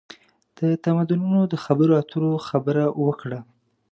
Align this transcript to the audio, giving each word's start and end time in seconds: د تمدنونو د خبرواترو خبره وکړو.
د 0.59 0.61
تمدنونو 0.85 1.41
د 1.51 1.53
خبرواترو 1.65 2.31
خبره 2.47 2.85
وکړو. 3.05 3.39